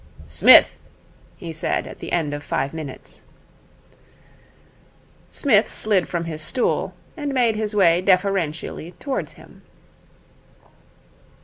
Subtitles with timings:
[0.25, 0.79] 'Smith,'
[1.37, 3.21] he said at the end of five minutes.
[5.29, 9.61] Psmith slid from his stool, and made his way deferentially towards him.